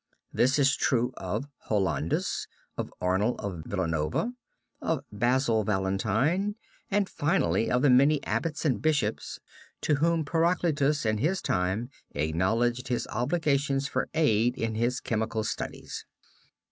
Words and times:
This 0.33 0.57
is 0.57 0.75
true 0.75 1.13
of 1.15 1.45
Hollandus, 1.69 2.47
of 2.75 2.91
Arnold 2.99 3.39
of 3.39 3.61
Villanova, 3.67 4.33
of 4.81 5.03
Basil 5.11 5.63
Valentine, 5.63 6.55
and 6.89 7.07
finally 7.07 7.69
of 7.69 7.83
the 7.83 7.89
many 7.91 8.23
abbots 8.23 8.65
and 8.65 8.81
bishops 8.81 9.39
to 9.81 9.97
whom 9.97 10.25
Paracelsus 10.25 11.05
in 11.05 11.19
his 11.19 11.39
time 11.39 11.91
acknowledged 12.15 12.87
his 12.87 13.05
obligations 13.11 13.87
for 13.87 14.09
aid 14.15 14.55
in 14.57 14.73
his 14.73 15.01
chemical 15.01 15.43
studies. 15.43 16.07